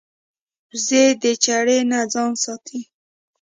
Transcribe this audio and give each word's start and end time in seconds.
وزې 0.71 1.03
د 1.21 1.23
چړې 1.43 1.77
نه 1.91 1.99
ځان 2.13 2.31
ساتي 2.43 2.81